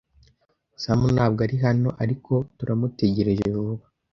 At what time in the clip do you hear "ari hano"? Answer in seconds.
1.45-1.89